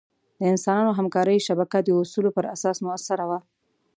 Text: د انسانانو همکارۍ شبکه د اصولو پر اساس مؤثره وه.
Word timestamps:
د 0.39 0.41
انسانانو 0.53 0.91
همکارۍ 0.99 1.37
شبکه 1.47 1.77
د 1.81 1.89
اصولو 2.01 2.29
پر 2.37 2.45
اساس 2.55 2.77
مؤثره 2.85 3.25
وه. 3.29 3.39